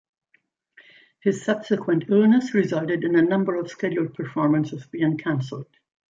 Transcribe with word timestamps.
His 1.19 1.45
subsequent 1.45 2.05
illness 2.09 2.55
resulted 2.55 3.03
in 3.03 3.15
a 3.15 3.21
number 3.21 3.53
of 3.57 3.69
scheduled 3.69 4.15
performances 4.15 4.83
being 4.87 5.15
cancelled. 5.19 5.69